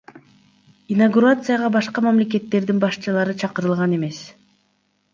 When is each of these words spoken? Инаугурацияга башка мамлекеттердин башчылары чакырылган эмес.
Инаугурацияга 0.95 1.69
башка 1.77 2.05
мамлекеттердин 2.07 2.83
башчылары 2.87 3.39
чакырылган 3.45 3.99
эмес. 4.03 4.27